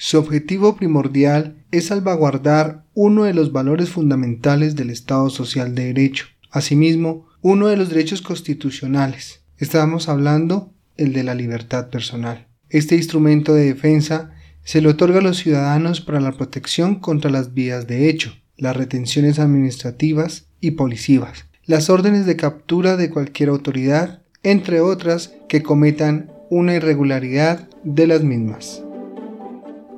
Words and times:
Su 0.00 0.16
objetivo 0.16 0.76
primordial 0.76 1.64
es 1.72 1.86
salvaguardar 1.86 2.84
uno 2.94 3.24
de 3.24 3.34
los 3.34 3.50
valores 3.50 3.90
fundamentales 3.90 4.76
del 4.76 4.90
Estado 4.90 5.28
Social 5.28 5.74
de 5.74 5.86
Derecho, 5.86 6.26
asimismo, 6.52 7.26
uno 7.42 7.66
de 7.66 7.76
los 7.76 7.88
derechos 7.88 8.22
constitucionales. 8.22 9.40
Estamos 9.56 10.08
hablando 10.08 10.72
el 10.96 11.12
de 11.12 11.24
la 11.24 11.34
libertad 11.34 11.90
personal. 11.90 12.46
Este 12.68 12.94
instrumento 12.94 13.54
de 13.54 13.64
defensa 13.64 14.30
se 14.62 14.80
le 14.80 14.88
otorga 14.88 15.18
a 15.18 15.22
los 15.22 15.38
ciudadanos 15.38 16.00
para 16.00 16.20
la 16.20 16.30
protección 16.30 17.00
contra 17.00 17.28
las 17.28 17.52
vías 17.52 17.88
de 17.88 18.08
hecho, 18.08 18.32
las 18.56 18.76
retenciones 18.76 19.40
administrativas 19.40 20.46
y 20.60 20.72
policivas, 20.72 21.46
las 21.66 21.90
órdenes 21.90 22.24
de 22.24 22.36
captura 22.36 22.96
de 22.96 23.10
cualquier 23.10 23.48
autoridad, 23.48 24.22
entre 24.44 24.80
otras 24.80 25.34
que 25.48 25.64
cometan 25.64 26.30
una 26.50 26.76
irregularidad 26.76 27.68
de 27.82 28.06
las 28.06 28.22
mismas. 28.22 28.84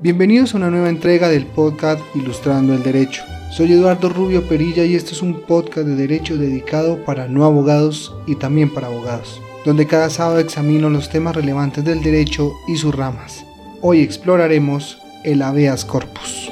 Bienvenidos 0.03 0.55
a 0.55 0.57
una 0.57 0.71
nueva 0.71 0.89
entrega 0.89 1.29
del 1.29 1.45
podcast 1.45 2.01
Ilustrando 2.15 2.73
el 2.73 2.83
Derecho. 2.83 3.23
Soy 3.51 3.75
Eduardo 3.75 4.09
Rubio 4.09 4.49
Perilla 4.49 4.83
y 4.83 4.95
este 4.95 5.13
es 5.13 5.21
un 5.21 5.43
podcast 5.43 5.87
de 5.87 5.95
derecho 5.95 6.39
dedicado 6.39 7.05
para 7.05 7.29
no 7.29 7.45
abogados 7.45 8.17
y 8.27 8.37
también 8.37 8.73
para 8.73 8.87
abogados, 8.87 9.43
donde 9.67 9.87
cada 9.87 10.09
sábado 10.09 10.39
examino 10.39 10.89
los 10.89 11.11
temas 11.11 11.37
relevantes 11.37 11.85
del 11.85 12.03
derecho 12.03 12.51
y 12.67 12.79
sus 12.79 12.95
ramas. 12.95 13.45
Hoy 13.83 14.01
exploraremos 14.01 14.97
el 15.23 15.43
habeas 15.43 15.85
corpus. 15.85 16.51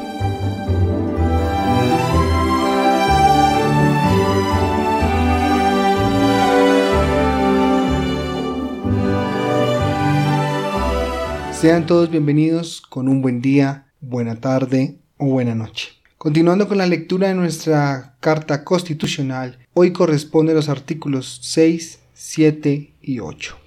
Sean 11.61 11.87
todos 11.87 12.09
bienvenidos 12.09 12.81
con 12.81 13.09
un 13.09 13.21
buen 13.21 13.41
día, 13.41 13.89
buena 14.01 14.37
tarde 14.37 15.01
o 15.17 15.27
buena 15.27 15.57
noche. 15.57 15.89
Continuando 16.17 16.69
con 16.69 16.79
la 16.79 16.87
lectura 16.87 17.27
de 17.27 17.35
nuestra 17.35 18.17
Carta 18.21 18.63
Constitucional, 18.63 19.59
hoy 19.75 19.93
corresponde 19.93 20.55
los 20.55 20.69
artículos 20.69 21.41
6, 21.43 21.99
7 22.15 22.95
y 23.03 23.19
8. 23.19 23.59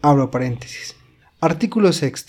Abro 0.00 0.32
paréntesis. 0.32 0.96
Artículo 1.40 1.92
6. 1.92 2.26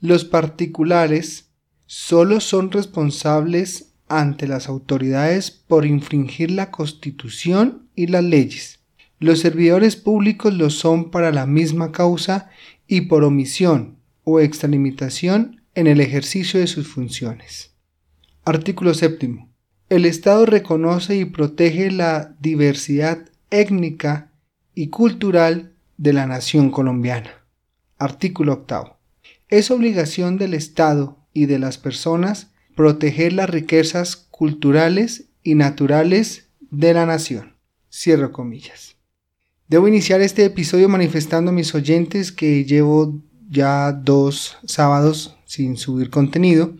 Los 0.00 0.26
particulares 0.26 1.48
solo 1.86 2.38
son 2.40 2.70
responsables 2.70 3.94
ante 4.08 4.46
las 4.46 4.68
autoridades 4.68 5.52
por 5.52 5.86
infringir 5.86 6.50
la 6.50 6.70
Constitución 6.70 7.88
y 7.96 8.08
las 8.08 8.22
leyes. 8.22 8.80
Los 9.18 9.40
servidores 9.40 9.96
públicos 9.96 10.52
lo 10.52 10.68
son 10.68 11.10
para 11.10 11.32
la 11.32 11.46
misma 11.46 11.92
causa 11.92 12.50
y 12.86 13.02
por 13.02 13.24
omisión, 13.24 14.03
o 14.24 14.40
extralimitación 14.40 15.62
en 15.74 15.86
el 15.86 16.00
ejercicio 16.00 16.60
de 16.60 16.66
sus 16.66 16.88
funciones. 16.88 17.74
Artículo 18.44 18.94
séptimo. 18.94 19.50
El 19.88 20.06
Estado 20.06 20.46
reconoce 20.46 21.16
y 21.16 21.24
protege 21.24 21.90
la 21.90 22.34
diversidad 22.40 23.28
étnica 23.50 24.32
y 24.74 24.88
cultural 24.88 25.72
de 25.96 26.12
la 26.12 26.26
nación 26.26 26.70
colombiana. 26.70 27.44
Artículo 27.98 28.54
octavo. 28.54 28.98
Es 29.48 29.70
obligación 29.70 30.36
del 30.38 30.54
Estado 30.54 31.18
y 31.32 31.46
de 31.46 31.58
las 31.58 31.78
personas 31.78 32.50
proteger 32.74 33.32
las 33.32 33.50
riquezas 33.50 34.16
culturales 34.16 35.26
y 35.42 35.54
naturales 35.54 36.48
de 36.70 36.94
la 36.94 37.06
nación. 37.06 37.56
Cierro 37.92 38.32
comillas. 38.32 38.96
Debo 39.68 39.88
iniciar 39.88 40.20
este 40.20 40.44
episodio 40.44 40.88
manifestando 40.88 41.50
a 41.50 41.54
mis 41.54 41.74
oyentes 41.74 42.32
que 42.32 42.64
llevo 42.64 43.22
ya 43.50 43.92
dos 43.92 44.56
sábados 44.64 45.36
sin 45.44 45.76
subir 45.76 46.10
contenido. 46.10 46.72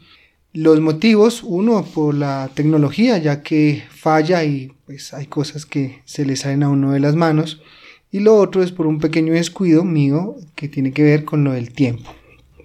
Los 0.52 0.80
motivos, 0.80 1.42
uno 1.42 1.84
por 1.84 2.14
la 2.14 2.50
tecnología, 2.54 3.18
ya 3.18 3.42
que 3.42 3.82
falla 3.90 4.44
y 4.44 4.72
pues 4.86 5.12
hay 5.12 5.26
cosas 5.26 5.66
que 5.66 6.02
se 6.04 6.24
le 6.24 6.36
salen 6.36 6.62
a 6.62 6.68
uno 6.68 6.92
de 6.92 7.00
las 7.00 7.16
manos. 7.16 7.60
Y 8.12 8.20
lo 8.20 8.36
otro 8.36 8.62
es 8.62 8.70
por 8.70 8.86
un 8.86 9.00
pequeño 9.00 9.32
descuido 9.32 9.84
mío 9.84 10.36
que 10.54 10.68
tiene 10.68 10.92
que 10.92 11.02
ver 11.02 11.24
con 11.24 11.42
lo 11.42 11.52
del 11.52 11.72
tiempo. 11.72 12.14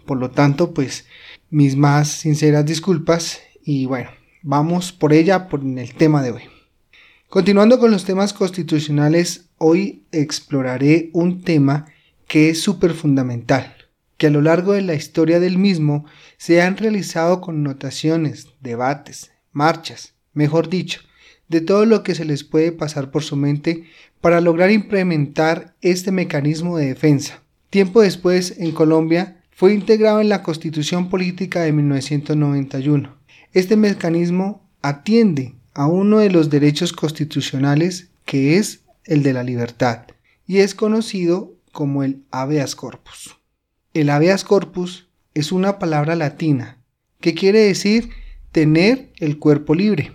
Por 0.05 0.19
lo 0.19 0.29
tanto, 0.29 0.73
pues 0.73 1.05
mis 1.49 1.75
más 1.75 2.09
sinceras 2.09 2.65
disculpas 2.65 3.39
y 3.63 3.85
bueno, 3.87 4.11
vamos 4.43 4.91
por 4.91 5.13
ella 5.13 5.47
por 5.47 5.61
el 5.63 5.93
tema 5.95 6.21
de 6.21 6.31
hoy. 6.31 6.43
Continuando 7.27 7.79
con 7.79 7.91
los 7.91 8.05
temas 8.05 8.33
constitucionales, 8.33 9.45
hoy 9.57 10.03
exploraré 10.11 11.09
un 11.13 11.41
tema 11.41 11.87
que 12.27 12.51
es 12.51 12.61
súper 12.61 12.93
fundamental 12.93 13.78
que 14.19 14.27
a 14.27 14.29
lo 14.29 14.41
largo 14.41 14.73
de 14.73 14.81
la 14.81 14.95
historia 14.95 15.39
del 15.39 15.57
mismo 15.57 16.05
se 16.37 16.61
han 16.61 16.75
realizado 16.75 17.39
connotaciones, 17.39 18.49
debates, 18.59 19.31
marchas, 19.53 20.13
mejor 20.33 20.69
dicho, 20.69 20.99
de 21.47 21.61
todo 21.61 21.85
lo 21.85 22.03
que 22.03 22.13
se 22.13 22.25
les 22.25 22.43
puede 22.43 22.73
pasar 22.73 23.11
por 23.11 23.23
su 23.23 23.37
mente 23.37 23.85
para 24.19 24.41
lograr 24.41 24.71
implementar 24.71 25.73
este 25.81 26.11
mecanismo 26.11 26.77
de 26.77 26.87
defensa. 26.87 27.41
Tiempo 27.69 28.01
después, 28.01 28.55
en 28.59 28.73
Colombia, 28.73 29.41
fue 29.51 29.73
integrado 29.73 30.19
en 30.19 30.27
la 30.27 30.43
Constitución 30.43 31.09
Política 31.09 31.61
de 31.61 31.71
1991. 31.71 33.15
Este 33.53 33.77
mecanismo 33.77 34.69
atiende 34.81 35.55
a 35.73 35.87
uno 35.87 36.19
de 36.19 36.29
los 36.29 36.49
derechos 36.49 36.91
constitucionales 36.91 38.09
que 38.25 38.57
es 38.57 38.81
el 39.05 39.23
de 39.23 39.31
la 39.31 39.43
libertad 39.43 40.01
y 40.45 40.57
es 40.57 40.75
conocido 40.75 41.55
como 41.71 42.03
el 42.03 42.25
habeas 42.31 42.75
corpus. 42.75 43.38
El 43.95 44.11
habeas 44.11 44.43
corpus 44.43 45.07
es 45.33 45.51
una 45.51 45.79
palabra 45.79 46.15
latina 46.15 46.77
que 47.19 47.33
quiere 47.33 47.61
decir 47.61 48.11
tener 48.51 49.11
el 49.17 49.39
cuerpo 49.39 49.73
libre, 49.73 50.11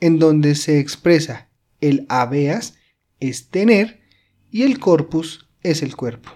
en 0.00 0.18
donde 0.18 0.54
se 0.54 0.78
expresa 0.78 1.48
el 1.80 2.04
habeas 2.10 2.74
es 3.18 3.48
tener 3.48 4.02
y 4.50 4.64
el 4.64 4.78
corpus 4.78 5.48
es 5.62 5.82
el 5.82 5.96
cuerpo. 5.96 6.30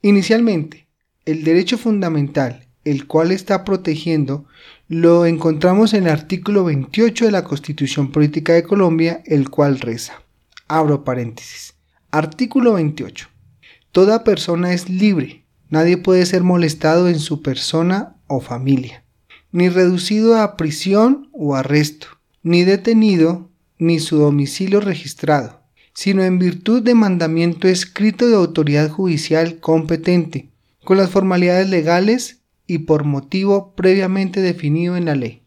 Inicialmente, 0.00 0.88
el 1.26 1.44
derecho 1.44 1.76
fundamental, 1.76 2.66
el 2.86 3.06
cual 3.06 3.30
está 3.30 3.62
protegiendo, 3.62 4.46
lo 4.88 5.26
encontramos 5.26 5.92
en 5.92 6.04
el 6.04 6.12
artículo 6.12 6.64
28 6.64 7.26
de 7.26 7.30
la 7.30 7.44
Constitución 7.44 8.10
Política 8.10 8.54
de 8.54 8.62
Colombia, 8.62 9.22
el 9.26 9.50
cual 9.50 9.80
reza. 9.80 10.22
Abro 10.66 11.04
paréntesis. 11.04 11.74
Artículo 12.10 12.72
28. 12.72 13.28
Toda 13.92 14.24
persona 14.24 14.72
es 14.72 14.88
libre 14.88 15.43
Nadie 15.70 15.96
puede 15.96 16.26
ser 16.26 16.42
molestado 16.42 17.08
en 17.08 17.18
su 17.18 17.42
persona 17.42 18.16
o 18.26 18.40
familia, 18.40 19.04
ni 19.52 19.68
reducido 19.68 20.40
a 20.40 20.56
prisión 20.56 21.28
o 21.32 21.54
arresto, 21.54 22.06
ni 22.42 22.64
detenido, 22.64 23.50
ni 23.78 23.98
su 23.98 24.18
domicilio 24.18 24.80
registrado, 24.80 25.62
sino 25.94 26.22
en 26.22 26.38
virtud 26.38 26.82
de 26.82 26.94
mandamiento 26.94 27.68
escrito 27.68 28.28
de 28.28 28.36
autoridad 28.36 28.90
judicial 28.90 29.58
competente, 29.60 30.50
con 30.84 30.98
las 30.98 31.10
formalidades 31.10 31.68
legales 31.68 32.42
y 32.66 32.78
por 32.78 33.04
motivo 33.04 33.74
previamente 33.74 34.40
definido 34.40 34.96
en 34.96 35.06
la 35.06 35.14
ley. 35.14 35.42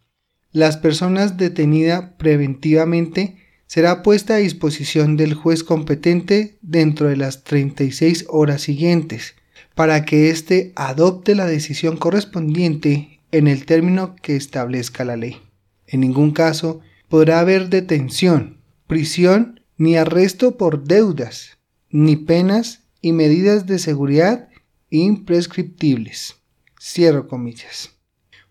Las 0.52 0.78
personas 0.78 1.38
detenidas 1.38 2.14
preventivamente 2.18 3.38
será 3.68 4.02
puesta 4.02 4.36
a 4.36 4.38
disposición 4.38 5.18
del 5.18 5.34
juez 5.34 5.64
competente 5.64 6.58
dentro 6.62 7.10
de 7.10 7.18
las 7.18 7.44
36 7.44 8.26
horas 8.30 8.62
siguientes, 8.62 9.36
para 9.78 10.06
que 10.06 10.32
éste 10.32 10.74
adopte 10.76 11.36
la 11.36 11.46
decisión 11.46 11.98
correspondiente 11.98 13.22
en 13.32 13.48
el 13.48 13.68
término 13.68 14.16
que 14.24 14.36
establezca 14.36 15.06
la 15.06 15.18
ley. 15.18 15.38
En 15.86 16.00
ningún 16.00 16.32
caso 16.32 16.82
podrá 17.10 17.40
haber 17.40 17.70
detención, 17.70 18.58
prisión 18.88 19.62
ni 19.78 19.96
arresto 19.96 20.58
por 20.58 20.86
deudas, 20.86 21.60
ni 21.92 22.16
penas 22.16 22.86
y 23.04 23.12
medidas 23.12 23.68
de 23.68 23.78
seguridad 23.78 24.50
imprescriptibles. 24.90 26.38
Cierro 26.82 27.28
comillas. 27.28 27.92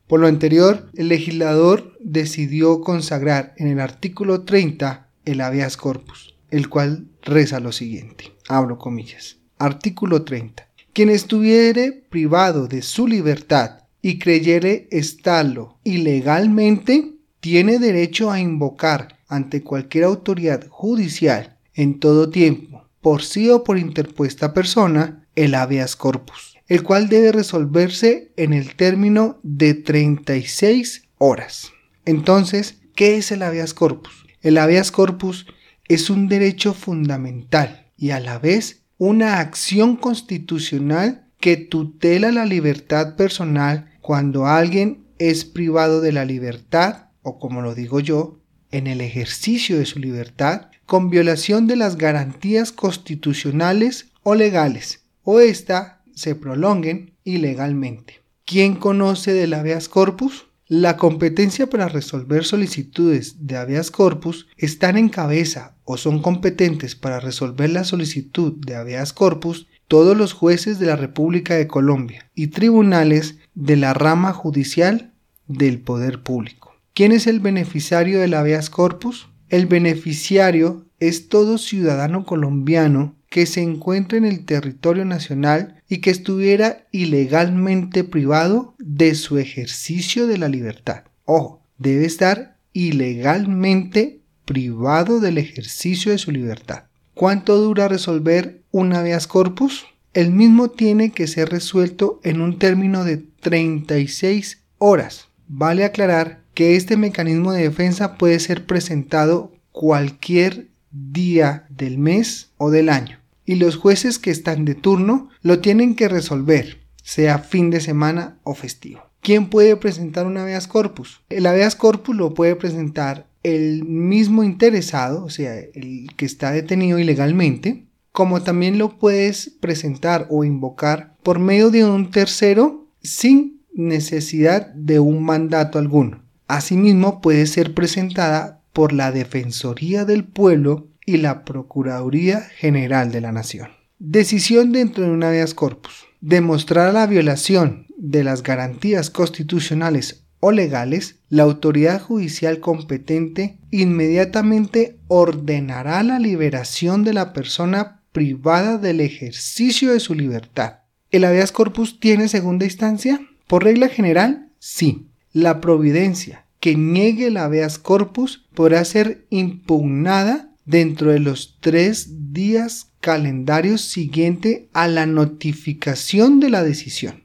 Por 0.06 0.20
lo 0.20 0.28
anterior, 0.28 0.92
el 0.95 1.09
legislador 1.09 1.98
decidió 1.98 2.83
consagrar 2.83 3.53
en 3.56 3.66
el 3.66 3.80
artículo 3.80 4.45
30 4.45 5.10
el 5.24 5.41
habeas 5.41 5.77
corpus, 5.77 6.36
el 6.53 6.68
cual 6.68 7.09
reza 7.22 7.59
lo 7.59 7.72
siguiente. 7.72 8.33
Abro 8.48 8.78
comillas. 8.78 9.39
Artículo 9.59 10.22
30. 10.22 10.66
Quien 10.97 11.10
estuviere 11.10 11.93
privado 11.93 12.69
de 12.69 12.81
su 12.81 13.07
libertad 13.07 13.81
y 14.01 14.19
creyere 14.19 14.89
estarlo 14.91 15.78
ilegalmente, 15.84 17.16
tiene 17.41 17.78
derecho 17.78 18.31
a 18.31 18.41
invocar 18.41 19.19
ante 19.28 19.63
cualquier 19.63 20.04
autoridad 20.04 20.66
judicial 20.71 21.59
en 21.75 22.01
todo 22.01 22.31
tiempo, 22.31 22.89
por 23.03 23.22
sí 23.22 23.51
o 23.51 23.63
por 23.63 23.77
interpuesta 23.77 24.54
persona, 24.54 25.28
el 25.34 25.54
habeas 25.54 25.97
corpus, 25.97 26.57
el 26.66 26.83
cual 26.83 27.10
debe 27.10 27.31
resolverse 27.31 28.33
en 28.39 28.54
el 28.54 28.75
término 28.75 29.39
de 29.42 29.75
36 29.75 31.03
horas. 31.19 31.72
Entonces, 32.07 32.78
¿qué 32.95 33.19
es 33.19 33.31
el 33.33 33.42
habeas 33.42 33.75
corpus? 33.75 34.25
El 34.41 34.57
habeas 34.57 34.92
corpus 34.92 35.45
es 35.89 36.09
un 36.09 36.27
derecho 36.27 36.72
fundamental 36.72 37.84
y 37.99 38.13
a 38.13 38.21
la 38.21 38.39
vez 38.39 38.85
una 38.98 39.41
acción 39.41 39.97
constitucional 39.97 41.27
que 41.41 41.57
tutela 41.57 42.33
la 42.33 42.47
libertad 42.47 43.16
personal 43.16 43.91
cuando 44.01 44.47
alguien 44.47 45.07
es 45.19 45.45
privado 45.45 46.01
de 46.01 46.13
la 46.13 46.25
libertad, 46.25 47.09
o 47.22 47.39
como 47.39 47.63
lo 47.63 47.75
digo 47.75 48.01
yo, 48.01 48.41
en 48.71 48.87
el 48.87 49.01
ejercicio 49.01 49.78
de 49.78 49.87
su 49.87 49.98
libertad, 49.98 50.71
con 50.87 51.10
violación 51.10 51.66
de 51.66 51.77
las 51.77 51.97
garantías 51.97 52.72
constitucionales 52.72 54.13
o 54.22 54.34
legales, 54.34 55.04
o 55.22 55.41
ésta 55.41 56.03
se 56.15 56.34
prolonguen 56.34 57.15
ilegalmente. 57.25 58.22
¿Quién 58.45 58.77
conoce 58.77 59.33
del 59.33 59.54
habeas 59.54 59.89
corpus? 59.89 60.46
La 60.68 60.97
competencia 60.97 61.68
para 61.71 61.86
resolver 61.89 62.45
solicitudes 62.45 63.47
de 63.47 63.57
habeas 63.57 63.92
corpus 63.92 64.48
están 64.57 64.97
en 64.97 65.09
cabeza 65.09 65.77
o 65.84 65.97
son 65.97 66.21
competentes 66.21 66.97
para 66.97 67.21
resolver 67.21 67.71
la 67.71 67.84
solicitud 67.84 68.53
de 68.66 68.74
habeas 68.74 69.13
corpus 69.13 69.68
todos 69.86 70.16
los 70.16 70.33
jueces 70.33 70.80
de 70.80 70.86
la 70.86 70.97
República 70.97 71.54
de 71.54 71.68
Colombia 71.68 72.33
y 72.34 72.48
tribunales 72.48 73.36
de 73.54 73.77
la 73.77 73.95
rama 73.95 74.33
judicial 74.33 75.13
del 75.47 75.78
poder 75.78 76.24
público. 76.24 76.74
¿Quién 76.95 77.13
es 77.13 77.28
el 77.28 77.39
beneficiario 77.39 78.18
del 78.18 78.34
habeas 78.34 78.68
corpus? 78.68 79.28
El 79.48 79.66
beneficiario 79.66 80.84
es 80.98 81.28
todo 81.28 81.59
ciudadano 81.59 82.27
colombiano 82.27 83.15
que 83.36 83.44
se 83.44 83.60
encuentre 83.60 84.16
en 84.16 84.24
el 84.24 84.47
territorio 84.47 85.04
nacional 85.04 85.83
y 85.91 85.98
que 85.98 86.09
estuviera 86.09 86.86
ilegalmente 86.91 88.03
privado 88.03 88.74
de 88.78 89.15
su 89.15 89.36
ejercicio 89.36 90.27
de 90.27 90.38
la 90.38 90.48
libertad. 90.48 91.03
Ojo, 91.27 91.60
debe 91.77 92.06
estar 92.06 92.56
ilegalmente 92.72 94.21
privado 94.47 95.21
del 95.21 95.36
ejercicio 95.36 96.12
de 96.12 96.16
su 96.16 96.33
libertad. 96.33 96.84
¿Cuánto 97.12 97.59
dura 97.59 97.88
resolver 97.88 98.62
un 98.71 98.94
habeas 98.94 99.27
corpus? 99.27 99.84
El 100.15 100.30
mismo 100.32 100.71
tiene 100.71 101.12
que 101.12 101.27
ser 101.27 101.50
resuelto 101.50 102.21
en 102.24 102.41
un 102.41 102.59
término 102.59 103.04
de 103.04 103.18
36 103.18 104.62
horas. 104.78 105.28
Vale 105.47 105.84
aclarar 105.84 106.41
que 106.54 106.74
este 106.74 106.97
mecanismo 106.97 107.53
de 107.53 107.65
defensa 107.65 108.16
puede 108.16 108.41
ser 108.41 108.65
presentado 108.65 109.53
cualquier 109.72 110.68
día 110.91 111.66
del 111.68 111.98
mes 111.98 112.48
o 112.56 112.71
del 112.71 112.89
año. 112.89 113.21
Y 113.47 113.54
los 113.54 113.77
jueces 113.77 114.19
que 114.19 114.31
están 114.31 114.65
de 114.65 114.75
turno 114.75 115.31
lo 115.41 115.60
tienen 115.60 115.95
que 115.95 116.09
resolver, 116.09 116.81
sea 117.03 117.39
fin 117.39 117.71
de 117.71 117.81
semana 117.81 118.39
o 118.43 118.54
festivo. 118.54 119.01
¿Quién 119.22 119.48
puede 119.48 119.77
presentar 119.77 120.27
un 120.27 120.37
habeas 120.37 120.66
corpus? 120.66 121.22
El 121.31 121.47
habeas 121.47 121.75
corpus 121.75 122.15
lo 122.15 122.34
puede 122.34 122.57
presentar 122.57 123.28
el 123.43 123.84
mismo 123.84 124.43
interesado, 124.43 125.25
o 125.25 125.31
sea, 125.31 125.57
el 125.57 126.09
que 126.16 126.27
está 126.27 126.51
detenido 126.51 126.98
ilegalmente, 126.98 127.87
como 128.10 128.43
también 128.43 128.78
lo 128.78 128.98
puedes 128.98 129.51
presentar 129.60 130.27
o 130.31 130.42
invocar 130.42 131.15
por 131.22 131.39
medio 131.39 131.71
de 131.71 131.84
un 131.84 132.10
tercero 132.10 132.89
sin 133.03 133.63
necesidad 133.72 134.69
de 134.75 134.99
un 134.99 135.22
mandato 135.22 135.78
alguno. 135.78 136.25
Asimismo, 136.49 137.21
puede 137.21 137.47
ser 137.47 137.75
presentada 137.75 138.63
por 138.72 138.92
la 138.92 139.13
Defensoría 139.13 140.04
del 140.04 140.25
Pueblo 140.25 140.89
y 141.06 141.18
la 141.18 141.44
Procuraduría 141.44 142.41
General 142.41 143.10
de 143.12 143.20
la 143.20 143.32
Nación. 143.32 143.70
Decisión 143.98 144.72
dentro 144.72 145.04
de 145.04 145.10
un 145.10 145.22
habeas 145.22 145.54
corpus. 145.54 146.04
Demostrar 146.20 146.92
la 146.92 147.06
violación 147.06 147.86
de 147.97 148.24
las 148.24 148.42
garantías 148.42 149.08
constitucionales 149.10 150.24
o 150.41 150.53
legales, 150.53 151.20
la 151.28 151.44
autoridad 151.44 152.03
judicial 152.03 152.60
competente 152.60 153.58
inmediatamente 153.70 154.98
ordenará 155.08 156.03
la 156.03 156.18
liberación 156.18 157.04
de 157.04 157.14
la 157.14 157.32
persona 157.32 158.03
privada 158.12 158.76
del 158.76 159.00
ejercicio 159.00 159.92
de 159.92 160.00
su 160.00 160.14
libertad. 160.14 160.80
¿El 161.10 161.24
habeas 161.24 161.53
corpus 161.53 162.00
tiene 162.00 162.28
segunda 162.28 162.64
instancia? 162.64 163.20
Por 163.47 163.64
regla 163.64 163.88
general, 163.88 164.50
sí. 164.58 165.08
La 165.32 165.60
providencia 165.60 166.47
que 166.60 166.76
niegue 166.76 167.28
el 167.28 167.36
habeas 167.36 167.78
corpus 167.78 168.47
podrá 168.54 168.84
ser 168.84 169.26
impugnada 169.30 170.50
dentro 170.66 171.13
de 171.13 171.21
los 171.21 171.57
tres 171.60 172.33
días 172.33 172.92
calendarios 173.01 173.80
siguiente 173.80 174.68
a 174.72 174.89
la 174.89 175.07
notificación 175.07 176.41
de 176.41 176.51
la 176.51 176.63
decisión. 176.63 177.24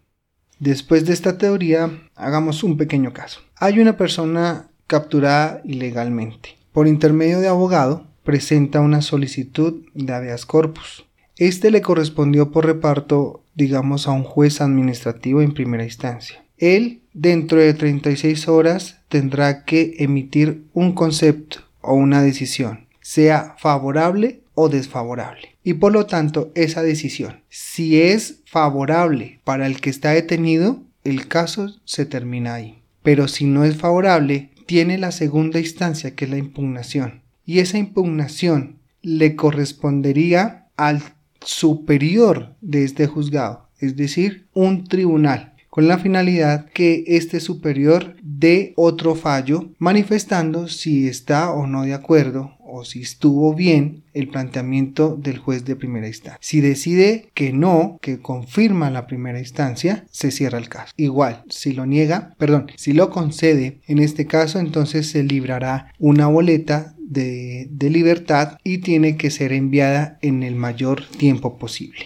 Después 0.60 1.06
de 1.06 1.14
esta 1.14 1.38
teoría, 1.40 1.90
hagamos 2.16 2.64
un 2.64 2.78
pequeño 2.78 3.14
caso. 3.14 3.42
Hay 3.58 3.80
una 3.80 3.98
persona 3.98 4.70
capturada 4.86 5.62
ilegalmente. 5.66 6.58
Por 6.72 6.88
intermedio 6.88 7.40
de 7.40 7.48
abogado, 7.48 8.08
presenta 8.24 8.80
una 8.80 9.02
solicitud 9.02 9.86
de 9.96 10.14
habeas 10.14 10.46
corpus. 10.46 11.06
Este 11.36 11.72
le 11.72 11.82
correspondió 11.82 12.52
por 12.52 12.68
reparto, 12.68 13.44
digamos, 13.56 14.08
a 14.08 14.12
un 14.12 14.24
juez 14.24 14.62
administrativo 14.62 15.42
en 15.42 15.54
primera 15.54 15.84
instancia. 15.84 16.46
Él, 16.58 17.02
dentro 17.14 17.58
de 17.60 17.74
36 17.74 18.48
horas, 18.48 19.00
tendrá 19.10 19.66
que 19.66 19.96
emitir 19.98 20.66
un 20.74 20.94
concepto 20.94 21.62
o 21.82 21.96
una 21.96 22.22
decisión, 22.22 22.86
sea 23.02 23.56
favorable 23.58 24.42
o 24.54 24.70
desfavorable. 24.70 25.58
Y 25.64 25.74
por 25.76 25.92
lo 25.92 26.06
tanto, 26.06 26.52
esa 26.56 26.84
decisión, 26.84 27.42
si 27.50 28.02
es 28.02 28.42
favorable 28.46 29.40
para 29.44 29.68
el 29.68 29.82
que 29.82 29.90
está 29.90 30.12
detenido, 30.12 30.84
el 31.04 31.28
caso 31.28 31.76
se 31.86 32.06
termina 32.06 32.56
ahí. 32.56 32.82
Pero 33.04 33.28
si 33.28 33.46
no 33.46 33.66
es 33.66 33.76
favorable, 33.76 34.52
tiene 34.66 34.98
la 34.98 35.12
segunda 35.12 35.60
instancia, 35.60 36.16
que 36.16 36.26
es 36.26 36.32
la 36.32 36.38
impugnación. 36.38 37.22
Y 37.46 37.60
esa 37.60 37.78
impugnación 37.78 38.78
le 39.02 39.36
correspondería 39.36 40.68
al 40.78 41.02
superior 41.44 42.56
de 42.62 42.84
este 42.84 43.08
juzgado, 43.08 43.68
es 43.80 43.96
decir, 43.96 44.46
un 44.54 44.84
tribunal, 44.86 45.54
con 45.70 45.88
la 45.88 45.98
finalidad 45.98 46.70
que 46.74 47.04
este 47.08 47.40
superior 47.40 48.16
dé 48.22 48.74
otro 48.76 49.16
fallo 49.16 49.72
manifestando 49.80 50.68
si 50.68 51.08
está 51.08 51.52
o 51.52 51.66
no 51.66 51.84
de 51.84 51.94
acuerdo 51.94 52.58
o 52.72 52.86
si 52.86 53.02
estuvo 53.02 53.54
bien 53.54 54.04
el 54.14 54.30
planteamiento 54.30 55.16
del 55.16 55.38
juez 55.38 55.66
de 55.66 55.76
primera 55.76 56.08
instancia. 56.08 56.40
Si 56.42 56.62
decide 56.62 57.30
que 57.34 57.54
no, 57.54 57.98
que 58.02 58.20
confirma 58.20 58.90
la 58.90 59.08
primera 59.08 59.40
instancia, 59.40 60.06
se 60.12 60.32
cierra 60.32 60.58
el 60.58 60.70
caso. 60.70 60.94
Igual, 60.98 61.44
si 61.50 61.74
lo 61.74 61.86
niega, 61.86 62.34
perdón, 62.38 62.72
si 62.76 62.94
lo 62.94 63.10
concede, 63.10 63.80
en 63.88 64.00
este 64.00 64.26
caso 64.26 64.60
entonces 64.60 65.10
se 65.10 65.24
librará 65.24 65.94
una 66.00 66.28
boleta 66.28 66.96
de, 66.98 67.68
de 67.70 67.90
libertad 67.90 68.58
y 68.64 68.80
tiene 68.80 69.18
que 69.18 69.32
ser 69.32 69.52
enviada 69.52 70.18
en 70.22 70.44
el 70.44 70.56
mayor 70.56 71.06
tiempo 71.06 71.58
posible. 71.58 72.06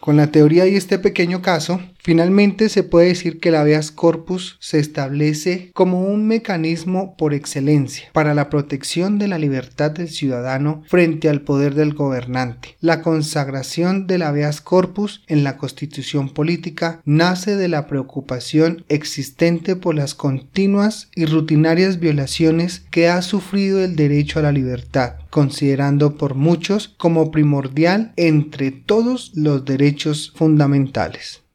Con 0.00 0.16
la 0.16 0.30
teoría 0.30 0.66
y 0.66 0.76
este 0.76 0.98
pequeño 0.98 1.42
caso, 1.42 1.80
finalmente 2.06 2.68
se 2.68 2.84
puede 2.84 3.08
decir 3.08 3.40
que 3.40 3.48
el 3.48 3.56
habeas 3.56 3.90
corpus 3.90 4.58
se 4.60 4.78
establece 4.78 5.72
como 5.74 6.04
un 6.04 6.28
mecanismo 6.28 7.16
por 7.16 7.34
excelencia 7.34 8.10
para 8.12 8.32
la 8.32 8.48
protección 8.48 9.18
de 9.18 9.26
la 9.26 9.40
libertad 9.40 9.90
del 9.90 10.08
ciudadano 10.08 10.84
frente 10.86 11.28
al 11.28 11.40
poder 11.40 11.74
del 11.74 11.94
gobernante. 11.94 12.76
La 12.80 13.02
consagración 13.02 14.06
del 14.06 14.22
habeas 14.22 14.60
corpus 14.60 15.24
en 15.26 15.42
la 15.42 15.56
constitución 15.56 16.28
política 16.28 17.00
nace 17.04 17.56
de 17.56 17.66
la 17.66 17.88
preocupación 17.88 18.84
existente 18.88 19.74
por 19.74 19.96
las 19.96 20.14
continuas 20.14 21.10
y 21.16 21.26
rutinarias 21.26 21.98
violaciones 21.98 22.84
que 22.92 23.08
ha 23.08 23.20
sufrido 23.20 23.82
el 23.82 23.96
derecho 23.96 24.38
a 24.38 24.42
la 24.42 24.52
libertad 24.52 25.14
considerando 25.30 26.16
por 26.16 26.36
muchos 26.36 26.94
como 26.96 27.32
primordial 27.32 28.12
entre 28.16 28.70
todos 28.70 29.32
los 29.34 29.64
derechos 29.64 30.32
fundamentales. 30.36 31.45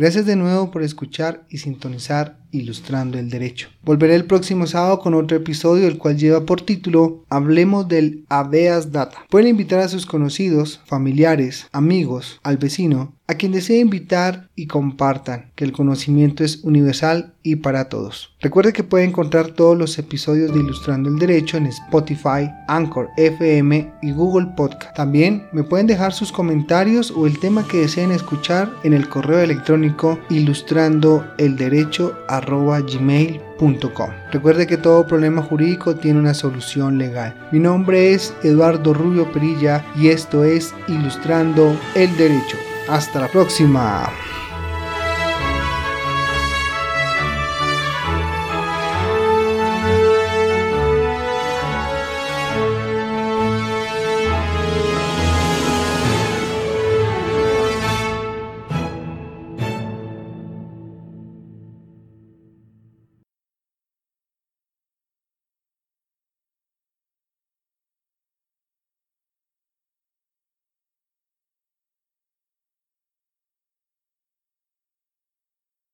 Gracias 0.00 0.24
de 0.24 0.34
nuevo 0.34 0.70
por 0.70 0.82
escuchar 0.82 1.44
y 1.50 1.58
sintonizar 1.58 2.38
Ilustrando 2.52 3.18
el 3.18 3.30
Derecho. 3.30 3.68
Volveré 3.82 4.14
el 4.14 4.26
próximo 4.26 4.66
sábado 4.66 4.98
con 4.98 5.14
otro 5.14 5.36
episodio 5.36 5.86
el 5.86 5.98
cual 5.98 6.16
lleva 6.16 6.44
por 6.46 6.62
título 6.62 7.24
Hablemos 7.28 7.88
del 7.88 8.24
Habeas 8.28 8.92
Data. 8.92 9.18
Pueden 9.30 9.48
invitar 9.48 9.80
a 9.80 9.88
sus 9.88 10.06
conocidos, 10.06 10.80
familiares, 10.86 11.68
amigos, 11.72 12.40
al 12.42 12.58
vecino, 12.58 13.14
a 13.30 13.34
quien 13.34 13.52
desee 13.52 13.78
invitar 13.78 14.48
y 14.56 14.66
compartan 14.66 15.52
que 15.54 15.64
el 15.64 15.70
conocimiento 15.70 16.42
es 16.42 16.64
universal 16.64 17.34
y 17.44 17.56
para 17.56 17.88
todos. 17.88 18.34
Recuerde 18.40 18.72
que 18.72 18.82
puede 18.82 19.04
encontrar 19.04 19.52
todos 19.52 19.78
los 19.78 19.96
episodios 20.00 20.52
de 20.52 20.58
Ilustrando 20.58 21.08
el 21.08 21.16
Derecho 21.16 21.56
en 21.56 21.66
Spotify, 21.66 22.50
Anchor 22.66 23.08
FM 23.16 23.92
y 24.02 24.10
Google 24.10 24.48
Podcast. 24.56 24.96
También 24.96 25.44
me 25.52 25.62
pueden 25.62 25.86
dejar 25.86 26.12
sus 26.12 26.32
comentarios 26.32 27.12
o 27.12 27.28
el 27.28 27.38
tema 27.38 27.66
que 27.68 27.78
deseen 27.78 28.10
escuchar 28.10 28.72
en 28.82 28.94
el 28.94 29.08
correo 29.08 29.38
electrónico 29.38 30.18
ilustrando 30.28 31.24
el 31.38 31.56
derecho 31.56 32.18
gmail.com. 32.40 34.10
Recuerde 34.32 34.66
que 34.66 34.76
todo 34.76 35.06
problema 35.06 35.42
jurídico 35.42 35.94
tiene 35.94 36.18
una 36.18 36.34
solución 36.34 36.98
legal. 36.98 37.34
Mi 37.52 37.58
nombre 37.58 38.12
es 38.12 38.34
Eduardo 38.42 38.94
Rubio 38.94 39.30
Perilla 39.30 39.84
y 39.96 40.08
esto 40.08 40.44
es 40.44 40.74
Ilustrando 40.88 41.76
el 41.94 42.16
Derecho. 42.16 42.56
Hasta 42.88 43.20
la 43.20 43.28
próxima. 43.28 44.10